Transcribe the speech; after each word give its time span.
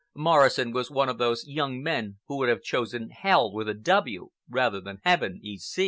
Morrison 0.15 0.71
was 0.71 0.89
one 0.89 1.09
of 1.09 1.19
those 1.19 1.45
young 1.45 1.79
men 1.83 2.17
who 2.25 2.35
would 2.39 2.49
have 2.49 2.63
chosen 2.63 3.11
Hell 3.11 3.53
with 3.53 3.69
a 3.69 3.75
"W" 3.75 4.29
rather 4.49 4.81
than 4.81 4.97
Heaven 5.03 5.39
E. 5.43 5.59